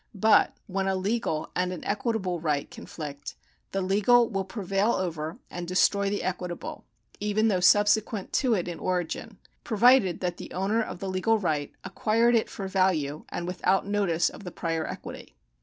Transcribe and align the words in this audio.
But 0.15 0.57
when 0.65 0.87
a 0.87 0.95
legal 0.95 1.51
and 1.55 1.71
an 1.71 1.85
equitable 1.85 2.39
right 2.39 2.71
conflict, 2.71 3.35
the 3.71 3.81
legal 3.83 4.27
will 4.31 4.43
prevail 4.43 4.93
over 4.93 5.37
and 5.51 5.67
destroy 5.67 6.09
the 6.09 6.23
equitable, 6.23 6.85
even 7.19 7.49
though 7.49 7.59
subsequent 7.59 8.33
to 8.33 8.55
it 8.55 8.67
in 8.67 8.79
origin, 8.79 9.37
provided 9.63 10.19
that 10.19 10.37
the 10.37 10.53
owner 10.53 10.81
of 10.81 10.97
the 11.01 11.07
legal 11.07 11.37
right 11.37 11.71
acquired 11.83 12.33
it 12.33 12.49
for 12.49 12.67
value 12.67 13.25
and 13.29 13.45
without 13.45 13.85
notice 13.85 14.27
of 14.27 14.43
the 14.43 14.51
prior 14.51 14.87
equity. 14.87 15.35